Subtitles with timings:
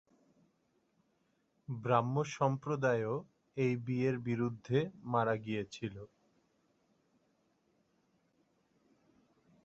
[1.69, 3.15] ব্রাহ্ম সম্প্রদায়ও
[3.57, 4.79] এই বিয়ের বিরুদ্ধে
[5.11, 5.95] মারা গিয়েছিল।